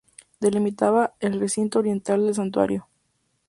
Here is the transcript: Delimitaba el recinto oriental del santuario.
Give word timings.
Delimitaba 0.39 1.13
el 1.19 1.39
recinto 1.39 1.77
oriental 1.77 2.25
del 2.25 2.33
santuario. 2.33 2.87